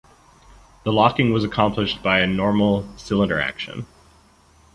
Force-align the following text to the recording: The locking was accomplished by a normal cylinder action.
The 0.83 0.91
locking 0.91 1.31
was 1.31 1.43
accomplished 1.43 2.01
by 2.01 2.21
a 2.21 2.25
normal 2.25 2.89
cylinder 2.97 3.39
action. 3.39 3.85